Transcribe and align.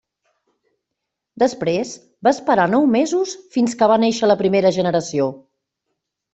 Després, 1.43 1.91
va 2.29 2.33
esperar 2.37 2.67
nou 2.73 2.89
mesos 2.97 3.37
fins 3.59 3.79
que 3.83 3.93
va 3.95 4.01
néixer 4.07 4.33
la 4.33 4.41
primera 4.43 4.73
generació. 4.81 5.33